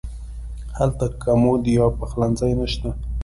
[0.77, 2.89] هلته کمود یا پخلنځی نه شته.